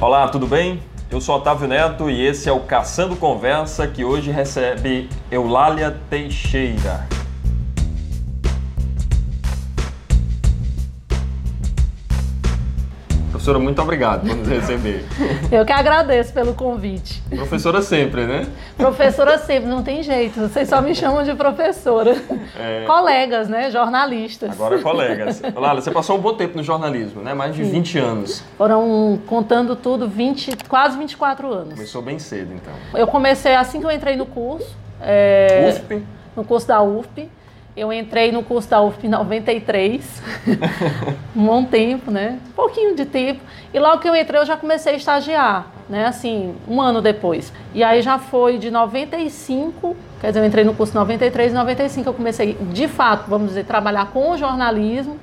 [0.00, 0.82] Olá, tudo bem?
[1.10, 7.06] Eu sou Otávio Neto e esse é o Caçando Conversa que hoje recebe Eulália Teixeira.
[13.40, 15.02] Professora, muito obrigado por nos receber.
[15.50, 17.22] Eu que agradeço pelo convite.
[17.30, 18.46] Professora sempre, né?
[18.76, 20.40] Professora sempre, não tem jeito.
[20.40, 22.20] Vocês só me chamam de professora.
[22.54, 22.84] É...
[22.84, 23.70] Colegas, né?
[23.70, 24.50] Jornalistas.
[24.50, 25.40] Agora colegas.
[25.54, 27.32] Lala, você passou um bom tempo no jornalismo, né?
[27.32, 27.70] Mais de Sim.
[27.70, 28.44] 20 anos.
[28.58, 31.74] Foram, contando tudo, 20, quase 24 anos.
[31.74, 32.74] Começou bem cedo, então.
[32.92, 34.76] Eu comecei assim que eu entrei no curso.
[35.00, 35.70] É...
[35.70, 36.02] UFP?
[36.36, 37.30] No curso da UFP.
[37.76, 40.22] Eu entrei no curso da UFP em 93,
[41.36, 42.40] um bom tempo, né?
[42.48, 43.40] Um pouquinho de tempo.
[43.72, 46.06] E logo que eu entrei, eu já comecei a estagiar, né?
[46.06, 47.52] Assim, um ano depois.
[47.72, 51.54] E aí já foi de 95, quer dizer, eu entrei no curso em 93 e
[51.54, 55.16] 95 eu comecei, de fato, vamos dizer, trabalhar com o jornalismo.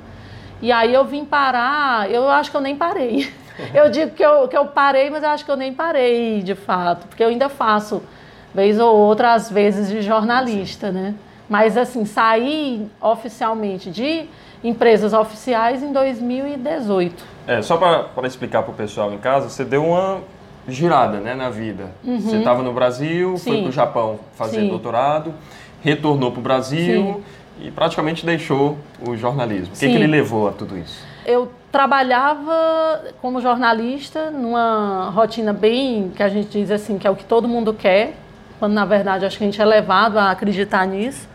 [0.61, 3.31] E aí eu vim parar, eu acho que eu nem parei.
[3.73, 6.53] Eu digo que eu, que eu parei, mas eu acho que eu nem parei, de
[6.53, 8.03] fato, porque eu ainda faço,
[8.53, 11.15] vez ou outra, às vezes, de jornalista, né?
[11.49, 14.25] Mas, assim, saí oficialmente de
[14.63, 17.23] empresas oficiais em 2018.
[17.47, 20.19] É, só para explicar para o pessoal em casa, você deu uma
[20.67, 21.91] girada né, na vida.
[22.03, 22.19] Uhum.
[22.19, 23.51] Você estava no Brasil, Sim.
[23.51, 24.69] foi para o Japão fazer Sim.
[24.69, 25.33] doutorado,
[25.81, 27.23] retornou para o Brasil
[27.59, 27.67] Sim.
[27.67, 29.73] e praticamente deixou o jornalismo.
[29.73, 31.05] O que, que ele levou a tudo isso?
[31.25, 37.15] Eu trabalhava como jornalista numa rotina bem, que a gente diz assim, que é o
[37.15, 38.15] que todo mundo quer,
[38.59, 41.27] quando na verdade acho que a gente é levado a acreditar nisso.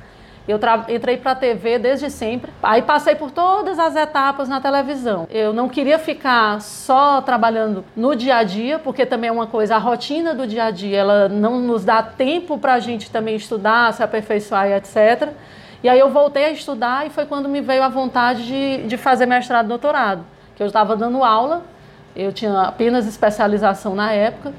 [0.46, 2.52] Eu entrei para a TV desde sempre.
[2.62, 5.26] Aí passei por todas as etapas na televisão.
[5.30, 9.76] Eu não queria ficar só trabalhando no dia a dia, porque também é uma coisa,
[9.76, 13.36] a rotina do dia a dia, ela não nos dá tempo para a gente também
[13.36, 15.28] estudar, se aperfeiçoar e etc.
[15.82, 18.96] E aí eu voltei a estudar e foi quando me veio a vontade de, de
[18.96, 20.24] fazer mestrado e doutorado.
[20.56, 21.62] Que eu estava dando aula,
[22.16, 24.52] eu tinha apenas especialização na época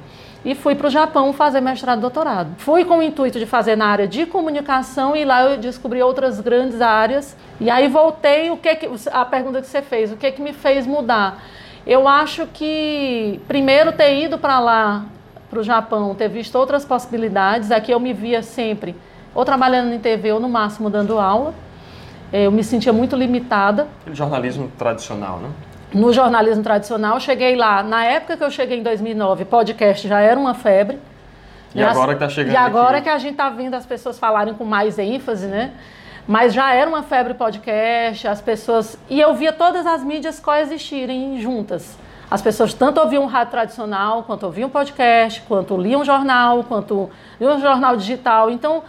[0.45, 2.49] e fui para o Japão fazer mestrado e doutorado.
[2.57, 6.39] Fui com o intuito de fazer na área de comunicação e lá eu descobri outras
[6.39, 7.35] grandes áreas.
[7.59, 10.51] E aí voltei, o que, que a pergunta que você fez, o que que me
[10.51, 11.41] fez mudar?
[11.87, 15.05] Eu acho que primeiro ter ido para lá,
[15.49, 17.71] para o Japão, ter visto outras possibilidades.
[17.71, 18.95] Aqui eu me via sempre
[19.33, 21.53] ou trabalhando em TV ou no máximo dando aula.
[22.31, 23.87] Eu me sentia muito limitada.
[24.11, 25.49] Jornalismo tradicional, né?
[25.93, 27.19] No jornalismo tradicional.
[27.19, 30.99] Cheguei lá, na época que eu cheguei em 2009, podcast já era uma febre.
[31.73, 31.85] E né?
[31.85, 33.03] agora que está chegando E agora aqui.
[33.03, 35.71] que a gente está vendo as pessoas falarem com mais ênfase, né?
[36.27, 38.97] Mas já era uma febre podcast, as pessoas...
[39.09, 41.97] E eu via todas as mídias coexistirem juntas.
[42.31, 47.09] As pessoas tanto ouviam rádio tradicional, quanto ouviam podcast, quanto liam jornal, quanto
[47.39, 48.49] liam jornal digital.
[48.49, 48.83] Então,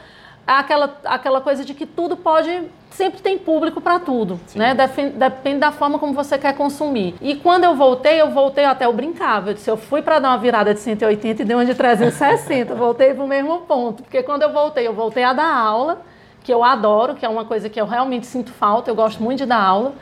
[0.47, 4.59] aquela, aquela coisa de que tudo pode sempre tem público para tudo, Sim.
[4.59, 4.75] né?
[5.17, 7.15] Depende da forma como você quer consumir.
[7.21, 9.51] E quando eu voltei, eu voltei até o brincava.
[9.51, 12.75] Eu disse, eu fui para dar uma virada de 180 e dei uma de 360.
[12.75, 14.03] voltei para o mesmo ponto.
[14.03, 16.03] Porque quando eu voltei, eu voltei a dar aula,
[16.43, 19.39] que eu adoro, que é uma coisa que eu realmente sinto falta, eu gosto muito
[19.39, 19.95] de dar aula.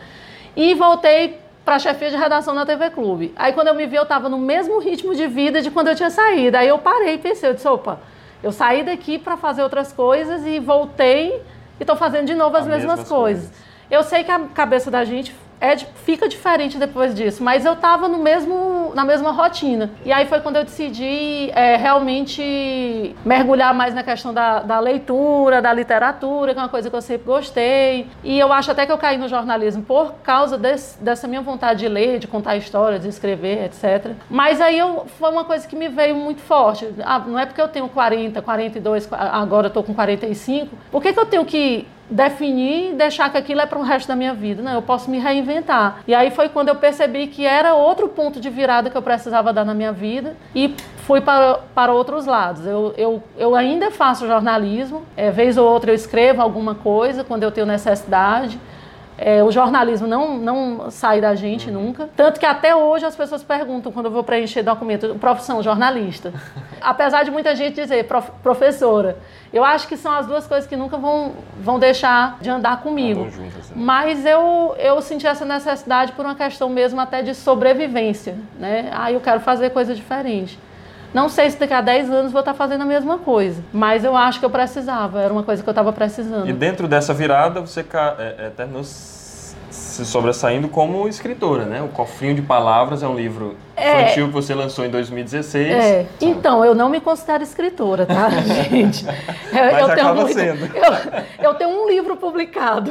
[0.55, 3.33] E voltei para chefia de redação na TV Clube.
[3.37, 5.95] Aí quando eu me vi, eu estava no mesmo ritmo de vida de quando eu
[5.95, 6.57] tinha saído.
[6.57, 8.01] Aí eu parei e pensei, eu disse, opa,
[8.43, 11.37] eu saí daqui para fazer outras coisas e voltei
[11.79, 13.45] e estou fazendo de novo as, as mesmas, mesmas coisas.
[13.45, 13.63] coisas.
[13.91, 18.09] Eu sei que a cabeça da gente é, fica diferente depois disso, mas eu estava
[18.09, 19.93] no mesmo, na mesma rotina.
[20.05, 25.63] E aí foi quando eu decidi é, realmente mergulhar mais na questão da, da, leitura,
[25.63, 28.09] da literatura, que é uma coisa que eu sempre gostei.
[28.25, 31.79] E eu acho até que eu caí no jornalismo por causa desse, dessa minha vontade
[31.79, 34.17] de ler, de contar histórias, de escrever, etc.
[34.29, 36.93] Mas aí eu, foi uma coisa que me veio muito forte.
[37.05, 40.77] Ah, não é porque eu tenho 40, 42, agora eu estou com 45.
[40.91, 44.09] Por que, que eu tenho que definir e deixar que aquilo é para o resto
[44.09, 44.63] da minha vida.
[44.63, 46.01] Não, eu posso me reinventar.
[46.07, 49.53] E aí foi quando eu percebi que era outro ponto de virada que eu precisava
[49.53, 52.67] dar na minha vida e fui para, para outros lados.
[52.67, 57.43] Eu, eu, eu ainda faço jornalismo, é, vez ou outra eu escrevo alguma coisa quando
[57.43, 58.59] eu tenho necessidade.
[59.19, 61.75] É, o jornalismo não, não sai da gente uhum.
[61.75, 62.09] nunca.
[62.17, 66.33] Tanto que até hoje as pessoas perguntam, quando eu vou preencher documento, profissão jornalista.
[66.81, 69.17] Apesar de muita gente dizer prof, professora.
[69.53, 73.29] Eu acho que são as duas coisas que nunca vão, vão deixar de andar comigo.
[73.31, 73.77] Juntas, né?
[73.77, 78.37] Mas eu, eu senti essa necessidade por uma questão mesmo até de sobrevivência.
[78.59, 78.91] Né?
[78.93, 80.59] Ah, eu quero fazer coisa diferente.
[81.13, 84.17] Não sei se daqui a 10 anos vou estar fazendo a mesma coisa, mas eu
[84.17, 86.49] acho que eu precisava, era uma coisa que eu estava precisando.
[86.49, 91.83] E dentro dessa virada, você é, é, terminou se sobressaindo como escritora, né?
[91.83, 95.69] O Cofrinho de Palavras é um livro é, infantil que você lançou em 2016.
[95.71, 96.07] É.
[96.21, 98.31] Então, eu não me considero escritora, tá,
[98.71, 99.05] gente?
[99.07, 99.13] Eu,
[99.53, 100.65] Mas eu acaba muito, sendo.
[100.75, 102.91] Eu, eu tenho um livro publicado.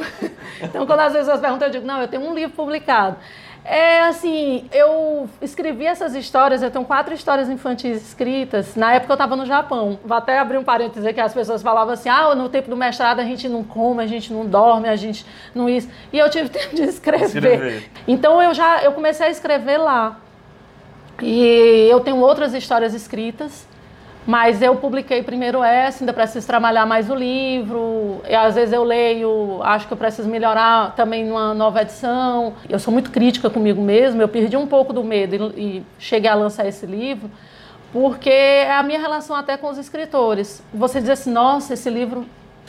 [0.60, 3.16] Então, quando às vezes as perguntam, eu digo, não, eu tenho um livro publicado.
[3.64, 8.74] É assim, eu escrevi essas histórias, eu tenho quatro histórias infantis escritas.
[8.74, 10.00] Na época eu estava no Japão.
[10.04, 13.20] Vou até abrir um parênteses que as pessoas falavam assim: ah, no tempo do mestrado
[13.20, 15.24] a gente não come, a gente não dorme, a gente
[15.54, 15.88] não isso.
[16.12, 17.26] E eu tive tempo de escrever.
[17.26, 17.90] escrever.
[18.06, 20.18] Então eu já eu comecei a escrever lá.
[21.20, 23.68] E eu tenho outras histórias escritas.
[24.24, 28.22] Mas eu publiquei primeiro essa, ainda preciso trabalhar mais o livro.
[28.28, 32.54] E às vezes eu leio, acho que eu preciso melhorar também numa nova edição.
[32.68, 36.30] Eu sou muito crítica comigo mesmo, eu perdi um pouco do medo e, e cheguei
[36.30, 37.28] a lançar esse livro,
[37.92, 40.62] porque é a minha relação até com os escritores.
[40.72, 42.24] Você diz assim, nossa, esse livro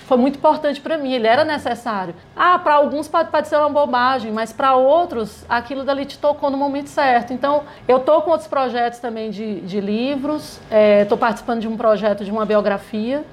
[0.06, 2.14] foi muito importante para mim, ele era necessário.
[2.36, 6.58] Ah, para alguns pode, ser uma bobagem, mas para outros aquilo dali te tocou no
[6.58, 7.34] momento certo.
[7.34, 10.60] Então, eu estou com outros projetos também de, de livros,
[11.02, 13.24] estou é, participando de um projeto de uma biografia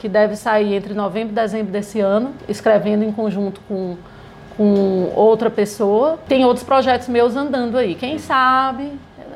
[0.00, 3.96] que deve sair entre novembro e dezembro desse ano, escrevendo em conjunto com,
[4.56, 6.18] com outra pessoa.
[6.28, 7.94] Tem outros projetos meus andando aí.
[7.94, 8.92] Quem sabe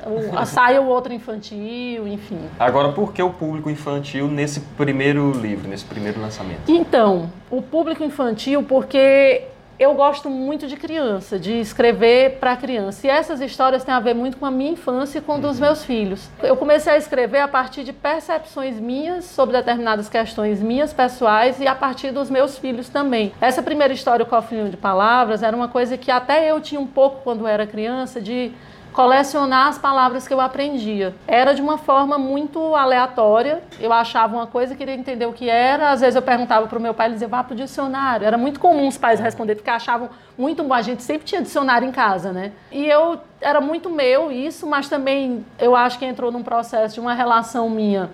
[0.06, 2.38] o, sai o outro infantil, enfim.
[2.58, 6.60] Agora, por que o público infantil nesse primeiro livro, nesse primeiro lançamento?
[6.68, 9.44] Então, o público infantil, porque
[9.82, 13.06] eu gosto muito de criança, de escrever para criança.
[13.06, 15.66] E essas histórias têm a ver muito com a minha infância e com dos uhum.
[15.66, 16.30] meus filhos.
[16.42, 21.66] Eu comecei a escrever a partir de percepções minhas sobre determinadas questões minhas pessoais e
[21.66, 23.32] a partir dos meus filhos também.
[23.40, 26.86] Essa primeira história, o Cofrinho de Palavras, era uma coisa que até eu tinha um
[26.86, 28.52] pouco quando era criança de
[28.92, 31.14] colecionar as palavras que eu aprendia.
[31.26, 33.62] Era de uma forma muito aleatória.
[33.80, 35.90] Eu achava uma coisa, queria entender o que era.
[35.90, 38.26] Às vezes eu perguntava para o meu pai, ele dizia, vá para o dicionário.
[38.26, 40.74] Era muito comum os pais responderem, porque achavam muito bom.
[40.74, 42.52] A gente sempre tinha dicionário em casa, né?
[42.70, 47.00] E eu, era muito meu isso, mas também eu acho que entrou num processo de
[47.00, 48.10] uma relação minha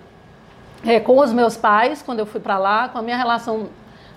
[0.85, 3.67] é, com os meus pais, quando eu fui para lá, com a minha relação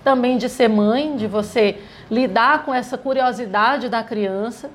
[0.03, 4.69] também de ser mãe, de você lidar com essa curiosidade da criança.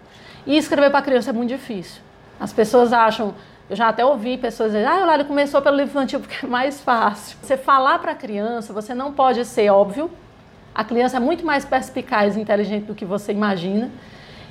[0.46, 2.00] E escrever para criança é muito difícil.
[2.40, 3.34] As pessoas acham,
[3.68, 6.80] eu já até ouvi pessoas dizerem, ah, ele começou pelo livro infantil porque é mais
[6.80, 7.36] fácil.
[7.42, 10.10] Você falar para a criança, você não pode ser óbvio.
[10.74, 13.90] A criança é muito mais perspicaz e inteligente do que você imagina.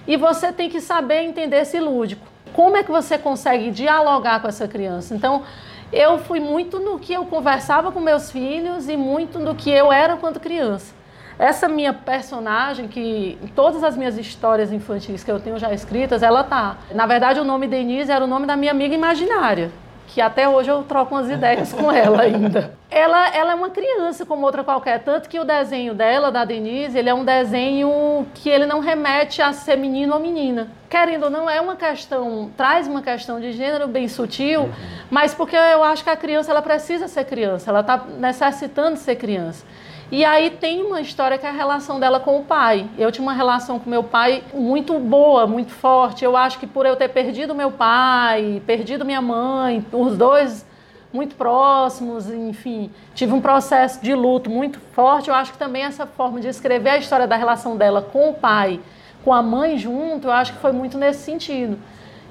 [0.05, 2.25] E você tem que saber entender esse lúdico.
[2.53, 5.15] Como é que você consegue dialogar com essa criança?
[5.15, 5.43] Então,
[5.91, 9.91] eu fui muito no que eu conversava com meus filhos e muito no que eu
[9.91, 10.93] era quando criança.
[11.39, 16.23] Essa minha personagem, que em todas as minhas histórias infantis que eu tenho já escritas,
[16.23, 16.77] ela tá.
[16.93, 19.71] Na verdade, o nome Denise era o nome da minha amiga imaginária,
[20.07, 22.73] que até hoje eu troco umas ideias com ela ainda.
[22.89, 26.97] Ela, ela é uma criança como outra qualquer, tanto que o desenho dela, da Denise,
[26.97, 30.69] ele é um desenho que ele não remete a ser menino ou menina.
[30.89, 34.71] Querendo ou não, é uma questão, traz uma questão de gênero bem sutil, uhum.
[35.11, 39.17] mas porque eu acho que a criança ela precisa ser criança, ela está necessitando ser
[39.17, 39.63] criança.
[40.09, 42.87] E aí tem uma história que é a relação dela com o pai.
[42.97, 46.23] Eu tinha uma relação com meu pai muito boa, muito forte.
[46.23, 50.65] Eu acho que por eu ter perdido meu pai, perdido minha mãe, os dois
[51.11, 55.27] muito próximos, enfim, tive um processo de luto muito forte.
[55.27, 58.33] Eu acho que também essa forma de escrever a história da relação dela com o
[58.33, 58.79] pai,
[59.25, 61.77] com a mãe junto, eu acho que foi muito nesse sentido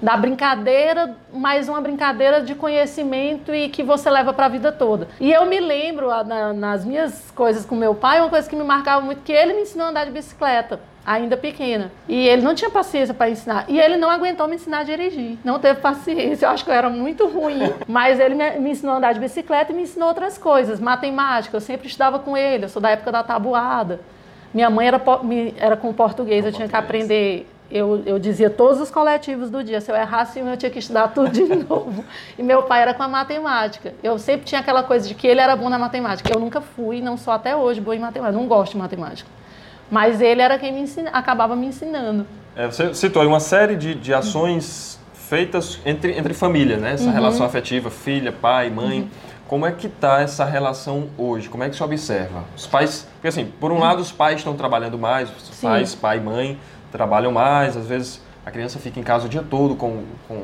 [0.01, 5.09] da brincadeira, mais uma brincadeira de conhecimento e que você leva para a vida toda.
[5.21, 8.65] E eu me lembro na, nas minhas coisas com meu pai, uma coisa que me
[8.65, 11.93] marcava muito que ele me ensinou a andar de bicicleta ainda pequena.
[12.09, 13.65] E ele não tinha paciência para ensinar.
[13.69, 15.39] E ele não aguentou me ensinar a dirigir.
[15.45, 16.47] Não teve paciência.
[16.47, 17.73] Eu acho que eu era muito ruim.
[17.87, 20.81] Mas ele me, ensinou a andar de bicicleta e me ensinou outras coisas.
[20.81, 22.65] Matemática, eu sempre estudava com ele.
[22.65, 24.01] Eu sou da época da tabuada.
[24.53, 25.01] Minha mãe era,
[25.59, 29.81] era com português, eu tinha que aprender eu, eu dizia todos os coletivos do dia.
[29.81, 32.05] Se eu errasse eu tinha que estudar tudo de novo.
[32.39, 33.95] E meu pai era com a matemática.
[34.03, 36.31] Eu sempre tinha aquela coisa de que ele era bom na matemática.
[36.33, 38.39] Eu nunca fui, não sou até hoje boa em matemática.
[38.39, 39.29] Não gosto de matemática.
[39.91, 42.27] Mas ele era quem me ensina, acabava me ensinando.
[42.57, 46.93] É, você citou aí uma série de, de ações feitas entre, entre família, né?
[46.93, 47.13] Essa uhum.
[47.13, 49.01] relação afetiva, filha, pai, mãe.
[49.01, 49.09] Uhum.
[49.47, 51.49] Como é que está essa relação hoje?
[51.49, 52.45] Como é que você observa?
[52.57, 53.81] Os pais, porque assim, por um uhum.
[53.81, 56.59] lado os pais estão trabalhando mais, os pais, pai, mãe,
[56.97, 60.41] trabalham mais, às vezes a criança fica em casa o dia todo com, com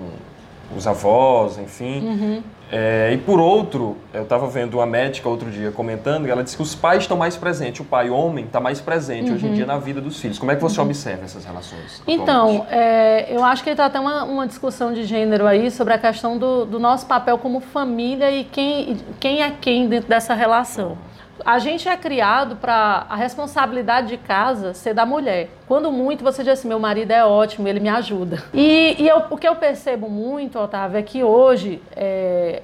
[0.77, 2.01] os avós, enfim.
[2.01, 2.43] Uhum.
[2.71, 6.57] É, e por outro, eu estava vendo uma médica outro dia comentando, e ela disse
[6.57, 9.35] que os pais estão mais presentes, o pai homem está mais presente uhum.
[9.35, 9.55] hoje em uhum.
[9.55, 10.39] dia na vida dos filhos.
[10.39, 10.87] Como é que você uhum.
[10.87, 12.03] observa essas relações?
[12.07, 15.99] Então, é, eu acho que está até uma, uma discussão de gênero aí sobre a
[15.99, 20.97] questão do, do nosso papel como família e quem, quem é quem dentro dessa relação
[21.45, 25.51] a gente é criado para a responsabilidade de casa ser da mulher.
[25.67, 28.43] Quando muito você diz assim, meu marido é ótimo, ele me ajuda.
[28.53, 32.63] E, e eu, o que eu percebo muito, Otávio, é que hoje é,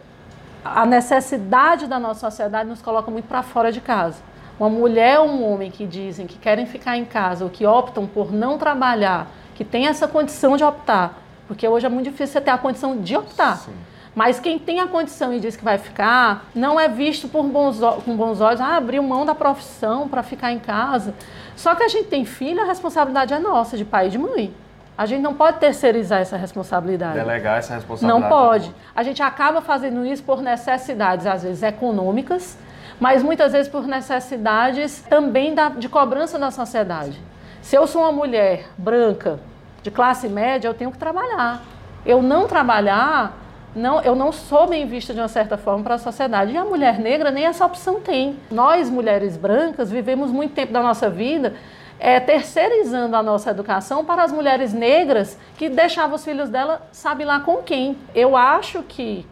[0.65, 4.17] a necessidade da nossa sociedade nos coloca muito para fora de casa.
[4.59, 8.07] Uma mulher ou um homem que dizem que querem ficar em casa ou que optam
[8.07, 11.23] por não trabalhar, que tem essa condição de optar.
[11.47, 13.57] Porque hoje é muito difícil você ter a condição de optar.
[13.59, 13.73] Sim.
[14.19, 17.79] Mas quem tem a condição e diz que vai ficar, não é visto por bons,
[18.05, 21.15] com bons olhos, ah, abriu mão da profissão para ficar em casa.
[21.55, 24.53] Só que a gente tem filho, a responsabilidade é nossa, de pai e de mãe.
[24.97, 27.15] A gente não pode terceirizar essa responsabilidade.
[27.15, 28.21] Delegar essa responsabilidade.
[28.21, 28.75] Não pode.
[28.93, 32.59] A gente acaba fazendo isso por necessidades, às vezes econômicas,
[32.99, 37.23] mas muitas vezes por necessidades também da, de cobrança da sociedade.
[37.63, 39.39] Se eu sou uma mulher branca,
[39.81, 41.63] de classe média, eu tenho que trabalhar.
[42.05, 45.99] Eu não trabalhar, não, eu não sou bem vista de uma certa forma para a
[45.99, 46.53] sociedade.
[46.53, 48.37] E a mulher negra nem essa opção tem.
[48.51, 51.55] Nós, mulheres brancas, vivemos muito tempo da nossa vida
[52.01, 57.25] é, terceirizando a nossa educação para as mulheres negras que deixavam os filhos dela, sabe
[57.25, 57.99] lá com quem.
[58.15, 59.27] Eu acho que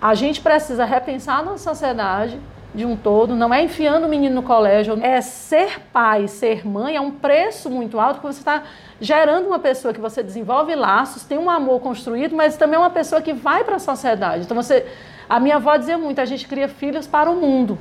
[0.00, 2.38] a gente precisa repensar a nossa sociedade
[2.74, 6.96] de um todo, não é enfiando o menino no colégio, é ser pai, ser mãe,
[6.96, 8.62] é um preço muito alto, porque você está
[9.00, 12.90] gerando uma pessoa que você desenvolve laços, tem um amor construído, mas também é uma
[12.90, 14.44] pessoa que vai para a sociedade.
[14.44, 14.86] Então você,
[15.28, 17.78] a minha avó dizia muito, a gente cria filhos para o mundo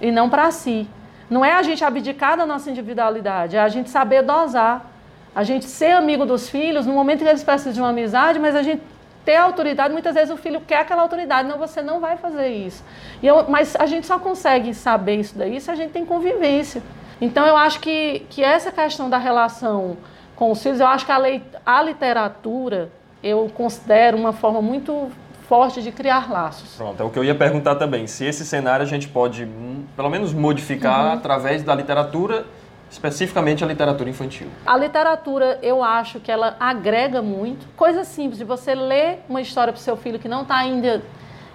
[0.00, 0.88] e não para si.
[1.28, 4.90] Não é a gente abdicar da nossa individualidade, é a gente saber dosar.
[5.32, 8.56] A gente ser amigo dos filhos no momento que eles precisam de uma amizade, mas
[8.56, 8.82] a gente
[9.24, 12.82] ter autoridade, muitas vezes o filho quer aquela autoridade, não, você não vai fazer isso.
[13.22, 16.82] Eu, mas a gente só consegue saber isso daí se a gente tem convivência.
[17.20, 19.96] Então eu acho que, que essa questão da relação
[20.34, 22.90] com os filhos, eu acho que a, lei, a literatura
[23.22, 25.10] eu considero uma forma muito
[25.46, 26.76] forte de criar laços.
[26.76, 28.06] Pronto, é o que eu ia perguntar também.
[28.06, 31.12] Se esse cenário a gente pode, hum, pelo menos, modificar uhum.
[31.12, 32.46] através da literatura,
[32.90, 34.48] especificamente a literatura infantil.
[34.66, 37.66] A literatura, eu acho que ela agrega muito.
[37.76, 41.00] Coisa simples, de você ler uma história para o seu filho que não está ainda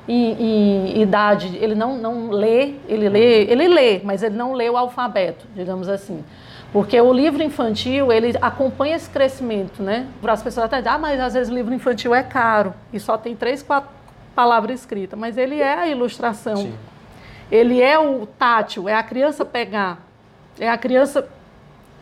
[0.08, 4.70] em, em, idade, ele não, não lê, ele lê, ele lê, mas ele não lê
[4.70, 6.24] o alfabeto, digamos assim.
[6.72, 10.08] Porque o livro infantil, ele acompanha esse crescimento, né?
[10.22, 13.18] Para as pessoas até ah, mas às vezes o livro infantil é caro e só
[13.18, 13.90] tem três, quatro
[14.36, 15.18] palavras escritas.
[15.18, 16.58] Mas ele é a ilustração.
[16.58, 16.74] Sim.
[17.52, 20.00] Ele é o tátil, é a criança pegar,
[20.60, 21.28] é a criança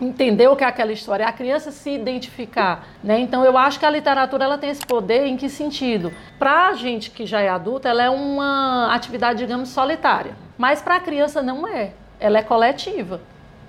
[0.01, 3.19] entender o que é aquela história, é a criança se identificar, né?
[3.19, 6.11] Então eu acho que a literatura ela tem esse poder em que sentido?
[6.37, 10.95] Para a gente que já é adulta, ela é uma atividade, digamos, solitária, mas para
[10.95, 11.91] a criança não é.
[12.19, 13.21] Ela é coletiva.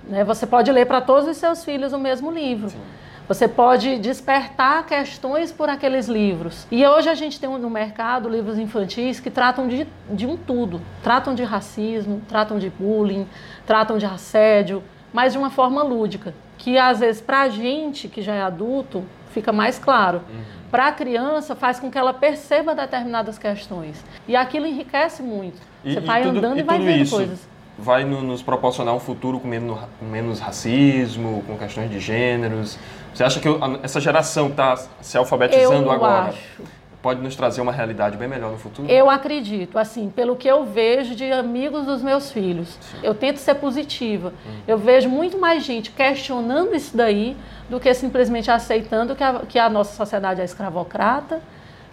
[0.03, 0.23] Né?
[0.23, 2.69] Você pode ler para todos os seus filhos o mesmo livro.
[2.69, 2.81] Sim.
[3.27, 6.67] Você pode despertar questões por aqueles livros.
[6.69, 10.79] E hoje a gente tem no mercado livros infantis que tratam de, de um tudo.
[11.01, 13.27] Tratam de racismo, tratam de bullying,
[13.65, 16.35] tratam de assédio, mas de uma forma lúdica.
[16.59, 20.21] Que às vezes para a gente que já é adulto fica mais claro.
[20.29, 20.43] Uhum.
[20.69, 24.03] Para a criança faz com que ela perceba determinadas questões.
[24.27, 25.59] E aquilo enriquece muito.
[25.83, 27.15] E, Você vai tudo, andando e, e vai vendo isso.
[27.15, 31.99] coisas vai no, nos proporcionar um futuro com menos, com menos, racismo, com questões de
[31.99, 32.77] gêneros?
[33.13, 33.47] Você acha que
[33.83, 36.61] essa geração que está se alfabetizando eu agora acho.
[37.01, 38.89] pode nos trazer uma realidade bem melhor no futuro?
[38.89, 42.77] Eu acredito, assim, pelo que eu vejo de amigos dos meus filhos.
[42.81, 42.97] Sim.
[43.03, 44.33] Eu tento ser positiva.
[44.45, 44.59] Hum.
[44.67, 47.37] Eu vejo muito mais gente questionando isso daí
[47.69, 51.41] do que simplesmente aceitando que a, que a nossa sociedade é escravocrata,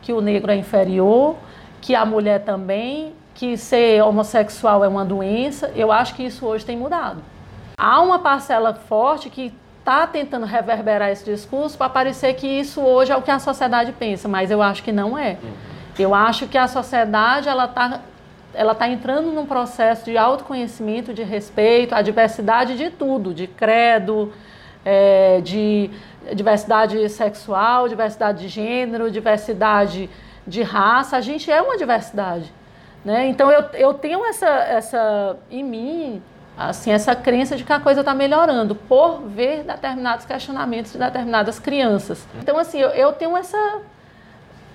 [0.01, 1.37] que o negro é inferior,
[1.81, 6.65] que a mulher também, que ser homossexual é uma doença, eu acho que isso hoje
[6.65, 7.23] tem mudado.
[7.77, 13.11] Há uma parcela forte que está tentando reverberar esse discurso para parecer que isso hoje
[13.11, 15.39] é o que a sociedade pensa, mas eu acho que não é.
[15.99, 18.01] Eu acho que a sociedade ela está
[18.55, 24.31] ela tá entrando num processo de autoconhecimento, de respeito à diversidade de tudo, de credo,
[24.85, 25.91] é, de
[26.35, 30.09] diversidade sexual, diversidade de gênero, diversidade
[30.47, 31.17] de raça.
[31.17, 32.53] A gente é uma diversidade.
[33.04, 33.26] Né?
[33.28, 36.23] Então eu, eu tenho essa, essa em mim
[36.56, 41.59] assim essa crença de que a coisa está melhorando por ver determinados questionamentos de determinadas
[41.59, 42.26] crianças.
[42.40, 43.80] Então assim eu, eu tenho essa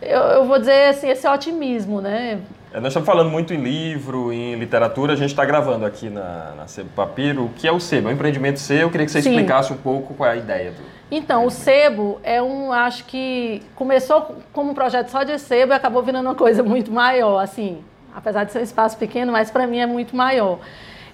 [0.02, 2.40] eu, eu, vou dizer assim esse otimismo, né?
[2.72, 5.14] É, nós estamos falando muito em livro, em literatura.
[5.14, 7.46] A gente está gravando aqui na, na Sebo Papiro.
[7.46, 8.10] O que é o Sebo?
[8.10, 8.80] É um empreendimento seu.
[8.80, 9.30] Eu queria que você Sim.
[9.30, 10.84] explicasse um pouco qual é a ideia do.
[11.10, 15.76] Então, o Sebo é um, acho que começou como um projeto só de Sebo e
[15.76, 17.82] acabou virando uma coisa muito maior, assim,
[18.18, 20.60] apesar de ser um espaço pequeno, mas para mim é muito maior.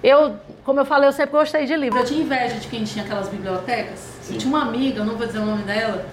[0.02, 2.00] Eu, como eu falei, eu sempre gostei de livro.
[2.00, 4.20] Eu tinha inveja de quem tinha aquelas bibliotecas.
[4.30, 6.06] Eu tinha uma amiga, eu não vou dizer o nome dela,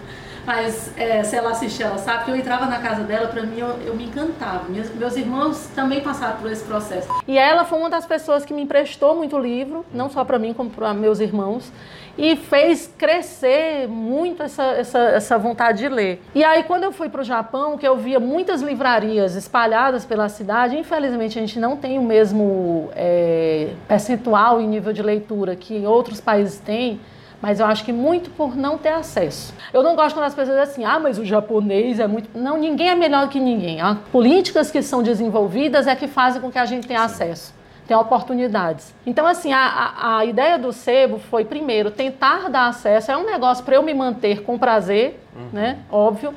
[0.50, 3.60] mas é, se ela assistir, ela sabe que eu entrava na casa dela, para mim
[3.60, 4.68] eu, eu, me encantava.
[4.68, 7.08] Meus, meus irmãos também passaram por esse processo.
[7.28, 10.52] E ela foi uma das pessoas que me emprestou muito livro, não só para mim,
[10.52, 11.70] como para meus irmãos
[12.18, 16.20] e fez crescer muito essa, essa, essa vontade de ler.
[16.34, 20.28] E aí, quando eu fui para o Japão, que eu via muitas livrarias espalhadas pela
[20.28, 25.86] cidade, infelizmente a gente não tem o mesmo é, percentual e nível de leitura que
[25.86, 27.00] outros países têm,
[27.40, 29.54] mas eu acho que muito por não ter acesso.
[29.72, 32.28] Eu não gosto quando as pessoas dizem assim, ah, mas o japonês é muito.
[32.38, 33.80] Não, ninguém é melhor que ninguém.
[33.80, 37.04] As políticas que são desenvolvidas é que fazem com que a gente tenha Sim.
[37.06, 37.54] acesso,
[37.86, 38.94] tenha oportunidades.
[39.06, 43.10] Então, assim, a, a, a, ideia do sebo foi, primeiro, tentar dar acesso.
[43.10, 45.48] É um negócio para eu me manter com prazer, uhum.
[45.52, 45.78] né?
[45.90, 46.34] Óbvio.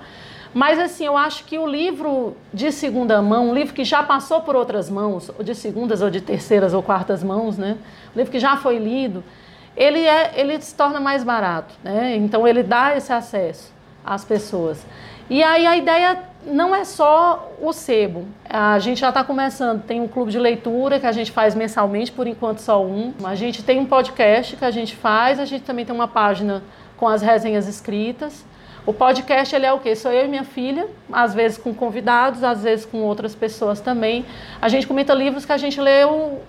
[0.54, 4.40] Mas, assim, eu acho que o livro de segunda mão, um livro que já passou
[4.42, 7.76] por outras mãos, ou de segundas, ou de terceiras, ou quartas mãos, né?
[8.16, 9.24] Um livro que já foi lido
[9.76, 12.16] ele, é, ele se torna mais barato, né?
[12.16, 13.72] Então ele dá esse acesso
[14.06, 14.86] às pessoas.
[15.30, 18.28] E aí a ideia não é só o sebo.
[18.50, 22.12] A gente já está começando, tem um clube de leitura que a gente faz mensalmente,
[22.12, 23.14] por enquanto só um.
[23.24, 26.62] A gente tem um podcast que a gente faz, a gente também tem uma página
[26.98, 28.46] com as resenhas escritas.
[28.86, 29.96] O podcast ele é o quê?
[29.96, 34.26] Sou eu e minha filha, às vezes com convidados, às vezes com outras pessoas também.
[34.62, 36.42] A gente comenta livros que a gente leu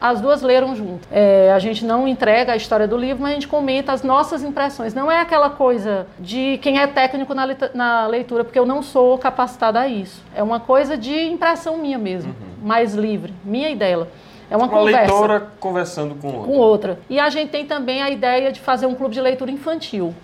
[0.00, 1.06] as duas leram junto.
[1.10, 4.42] É, a gente não entrega a história do livro, mas a gente comenta as nossas
[4.42, 4.94] impressões.
[4.94, 9.18] Não é aquela coisa de quem é técnico na, na leitura, porque eu não sou
[9.18, 10.22] capacitada a isso.
[10.34, 12.66] É uma coisa de impressão minha mesmo, uhum.
[12.66, 14.08] mais livre, minha e dela.
[14.50, 15.12] É uma, uma conversa.
[15.12, 16.52] leitora conversando com outra.
[16.52, 16.98] Com outra.
[17.08, 20.14] E a gente tem também a ideia de fazer um clube de leitura infantil.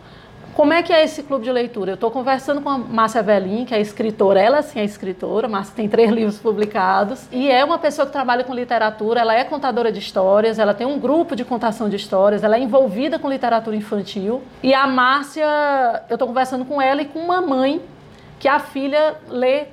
[0.57, 1.91] Como é que é esse clube de leitura?
[1.91, 5.75] Eu estou conversando com a Márcia Velin, que é escritora, ela sim é escritora, Márcia
[5.77, 9.93] tem três livros publicados, e é uma pessoa que trabalha com literatura, ela é contadora
[9.93, 13.77] de histórias, ela tem um grupo de contação de histórias, ela é envolvida com literatura
[13.77, 14.41] infantil.
[14.63, 15.45] E a Márcia,
[16.09, 17.83] eu estou conversando com ela e com uma mãe
[18.41, 19.67] que a filha lê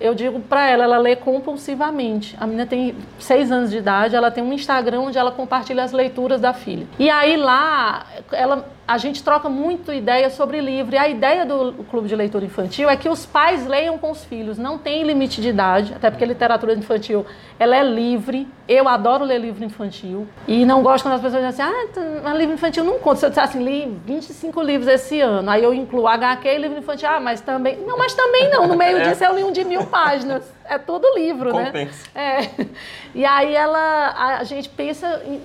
[0.00, 2.34] eu digo para ela, ela lê compulsivamente.
[2.40, 5.92] A menina tem seis anos de idade, ela tem um Instagram onde ela compartilha as
[5.92, 6.86] leituras da filha.
[6.98, 10.96] E aí lá, ela a gente troca muito ideia sobre livro.
[10.96, 14.24] E a ideia do Clube de Leitura Infantil é que os pais leiam com os
[14.24, 14.58] filhos.
[14.58, 17.24] Não tem limite de idade, até porque a literatura infantil
[17.56, 18.48] ela é livre.
[18.66, 20.26] Eu adoro ler livro infantil.
[20.48, 23.20] E não gosto quando as pessoas dizem assim, ah, livro infantil não conta.
[23.20, 26.78] Se eu disser assim, li 25 livros esse ano, aí eu incluo HQ e livro
[26.78, 27.78] infantil, ah, mas também...
[27.86, 28.66] Não, mas também não.
[28.66, 29.08] No meio é.
[29.08, 30.42] disso eu li um de mil páginas.
[30.64, 31.66] É todo livro, né?
[31.66, 32.08] Compensa.
[32.12, 32.48] né?
[32.58, 32.66] É.
[33.14, 35.22] E aí ela, a gente pensa...
[35.24, 35.40] Em,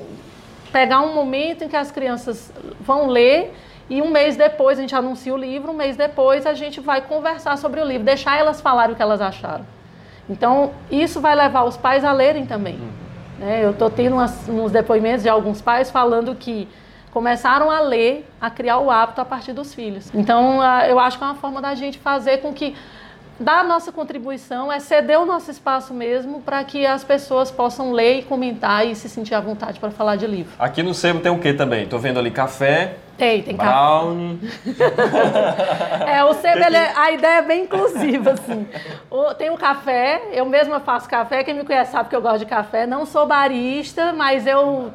[0.71, 3.54] pegar um momento em que as crianças vão ler
[3.89, 7.01] e um mês depois a gente anuncia o livro, um mês depois a gente vai
[7.01, 9.65] conversar sobre o livro, deixar elas falarem o que elas acharam.
[10.30, 12.75] Então, isso vai levar os pais a lerem também.
[12.75, 12.89] Uhum.
[13.39, 13.63] Né?
[13.63, 16.67] Eu estou tendo umas, uns depoimentos de alguns pais falando que
[17.12, 20.12] começaram a ler, a criar o hábito a partir dos filhos.
[20.13, 22.75] Então, eu acho que é uma forma da gente fazer com que
[23.39, 27.91] dar a nossa contribuição é ceder o nosso espaço mesmo para que as pessoas possam
[27.91, 30.53] ler e comentar e se sentir à vontade para falar de livro.
[30.57, 31.83] Aqui no Sebo tem o que também?
[31.83, 32.95] Estou vendo ali café.
[33.17, 34.39] Tem, tem brownie.
[34.77, 36.03] café.
[36.17, 38.67] é, o Sebo, é, a ideia é bem inclusiva, assim.
[39.09, 42.39] O, tem o café, eu mesma faço café, quem me conhece sabe que eu gosto
[42.39, 42.85] de café.
[42.85, 44.91] Não sou barista, mas eu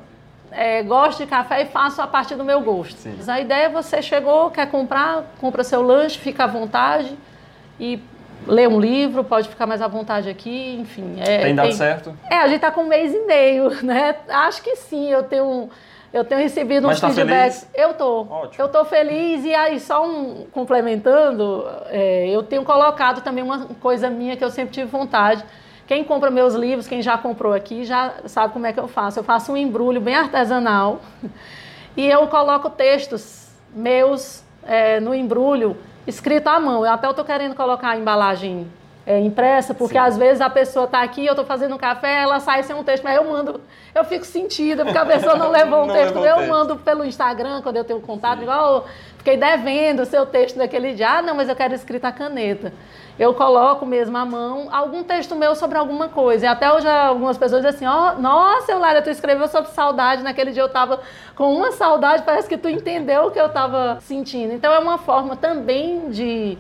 [0.50, 2.98] é, gosto de café e faço a partir do meu gosto.
[2.98, 3.18] Sim.
[3.26, 7.16] A ideia é você chegou, quer comprar, compra seu lanche, fica à vontade
[7.78, 8.02] e
[8.46, 11.16] ler um livro, pode ficar mais à vontade aqui, enfim.
[11.18, 11.76] É, tem dado tem...
[11.76, 12.16] certo?
[12.28, 14.16] É, a gente está com um mês e meio, né?
[14.28, 15.68] Acho que sim, eu tenho,
[16.12, 17.60] eu tenho recebido Mas uns tá feedbacks.
[17.60, 17.70] Feliz?
[17.74, 18.22] Eu tô.
[18.22, 18.64] Ótimo.
[18.64, 24.08] Eu tô feliz e aí só um complementando, é, eu tenho colocado também uma coisa
[24.10, 25.44] minha que eu sempre tive vontade.
[25.86, 29.18] Quem compra meus livros, quem já comprou aqui, já sabe como é que eu faço.
[29.18, 31.00] Eu faço um embrulho bem artesanal
[31.96, 35.76] e eu coloco textos meus é, no embrulho
[36.10, 36.84] escrito à mão.
[36.84, 38.70] Eu até estou querendo colocar a embalagem
[39.06, 40.04] é, impressa, porque Sim.
[40.04, 42.84] às vezes a pessoa está aqui, eu estou fazendo um café, ela sai sem um
[42.84, 43.60] texto, mas eu mando,
[43.94, 46.16] eu fico sentida, porque a pessoa não levou um não texto.
[46.18, 46.48] eu texto.
[46.48, 48.86] mando pelo Instagram, quando eu tenho contato, igual,
[49.18, 51.18] fiquei devendo o seu texto daquele dia.
[51.18, 52.72] Ah, não, mas eu quero escrito a caneta
[53.20, 56.46] eu coloco mesmo à mão algum texto meu sobre alguma coisa.
[56.46, 60.22] E até hoje algumas pessoas dizem assim, ó, oh, nossa, Eulália, tu escreveu sobre saudade,
[60.22, 61.00] naquele dia eu estava
[61.36, 64.54] com uma saudade, parece que tu entendeu o que eu estava sentindo.
[64.54, 66.56] Então é uma forma também de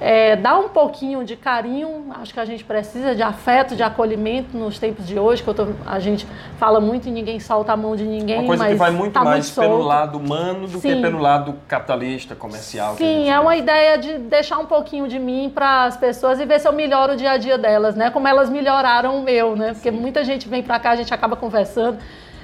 [0.00, 4.56] é, dar um pouquinho de carinho, acho que a gente precisa de afeto, de acolhimento
[4.56, 6.26] nos tempos de hoje, que tô, a gente
[6.58, 8.40] fala muito e ninguém solta a mão de ninguém.
[8.40, 10.96] Uma coisa que vai muito tá mais muito pelo lado humano do Sim.
[10.96, 12.96] que pelo lado capitalista, comercial.
[12.96, 16.60] Sim, é uma ideia de deixar um pouquinho de mim para as pessoas e ver
[16.60, 18.10] se eu melhoro o dia a dia delas, né?
[18.10, 19.74] Como elas melhoraram o meu, né?
[19.74, 19.96] Porque Sim.
[19.96, 21.98] muita gente vem para cá, a gente acaba conversando.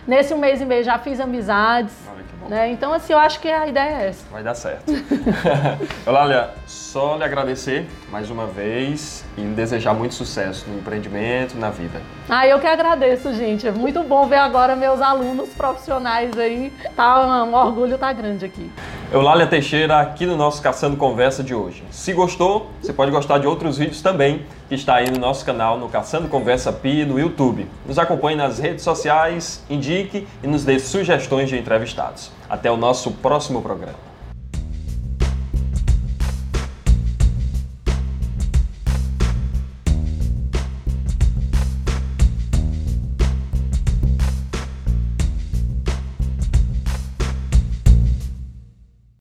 [0.07, 1.93] Nesse um mês e meio já fiz amizades.
[2.49, 2.71] Né?
[2.73, 4.25] Então, assim, eu acho que a ideia é essa.
[4.31, 4.91] Vai dar certo.
[6.05, 12.01] Eulália, só lhe agradecer mais uma vez e desejar muito sucesso no empreendimento, na vida.
[12.29, 13.69] Ah, eu que agradeço, gente.
[13.69, 16.73] É muito bom ver agora meus alunos profissionais aí.
[16.97, 18.71] Tá um orgulho tá grande aqui.
[19.13, 21.83] Eulália Teixeira aqui no nosso Caçando Conversa de hoje.
[21.91, 25.77] Se gostou, você pode gostar de outros vídeos também que está aí no nosso canal
[25.77, 27.67] no Caçando Conversa Pi no YouTube.
[27.85, 32.31] Nos acompanhe nas redes sociais, indique e nos dê sugestões de entrevistados.
[32.49, 34.10] Até o nosso próximo programa.